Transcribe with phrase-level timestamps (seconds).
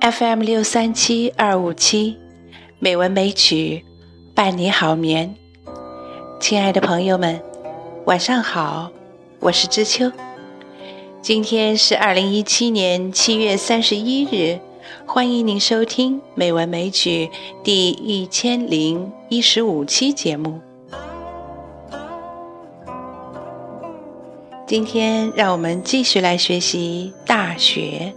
[0.00, 2.18] FM 六三七二五七，
[2.80, 3.84] 美文美曲
[4.34, 5.36] 伴你好眠。
[6.40, 7.40] 亲爱的朋友们，
[8.06, 8.90] 晚上好，
[9.38, 10.10] 我是知秋。
[11.22, 14.58] 今天是二零一七年七月三十一日，
[15.06, 17.26] 欢迎您收听《美文美曲》
[17.62, 20.60] 第一千零一十五期节目。
[24.66, 28.12] 今天让我们继续来学习《大学》。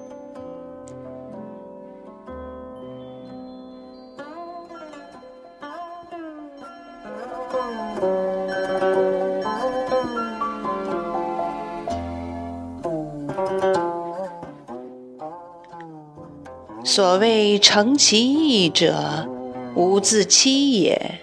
[16.84, 19.28] 所谓诚其意者，
[19.76, 21.20] 无自欺也。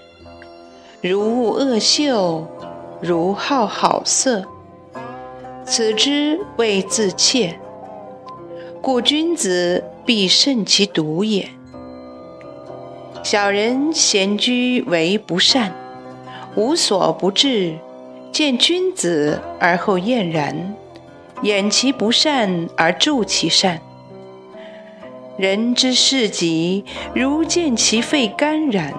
[1.01, 2.47] 如恶恶秀，
[3.01, 4.45] 如好好色，
[5.65, 7.59] 此之谓自怯。
[8.81, 11.49] 故君子必慎其独也。
[13.25, 15.75] 小人闲居为不善，
[16.55, 17.77] 无所不至，
[18.31, 20.77] 见君子而后厌然，
[21.43, 23.81] 掩其不善而助其善。
[25.39, 28.93] 人之视己，如见其肺肝然，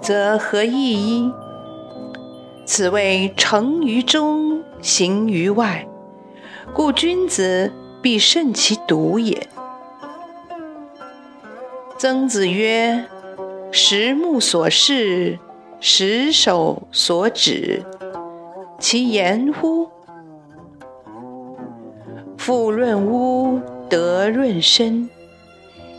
[0.00, 1.32] 则何益矣？
[2.66, 5.86] 此谓诚于中，行于外。
[6.74, 9.46] 故君子必慎其独也。
[11.98, 13.04] 曾子曰
[13.70, 15.38] ：“十目所视，
[15.78, 17.84] 十手所指，
[18.80, 19.88] 其言乎？”
[22.36, 25.08] 富润屋，德润身。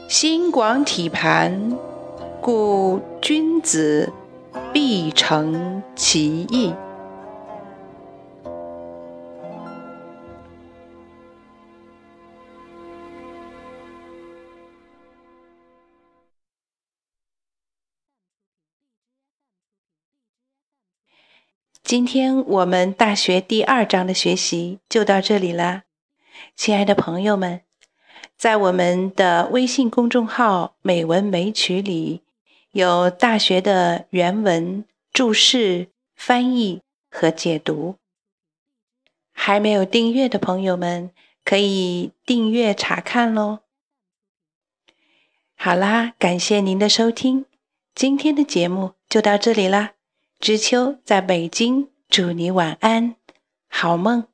[0.07, 1.75] 心广体盘，
[2.39, 4.13] 故君子
[4.71, 6.73] 必诚其意。
[21.81, 25.83] 今天我们大学第二章的学习就到这里啦，
[26.55, 27.61] 亲爱的朋友们。
[28.37, 32.21] 在我们的微信公众号“美文美曲”里，
[32.71, 37.95] 有大学的原文注释、翻译和解读。
[39.31, 41.11] 还没有订阅的朋友们，
[41.43, 43.59] 可以订阅查看喽。
[45.55, 47.45] 好啦，感谢您的收听，
[47.93, 49.93] 今天的节目就到这里啦。
[50.39, 53.15] 知秋在北京，祝你晚安，
[53.69, 54.27] 好梦。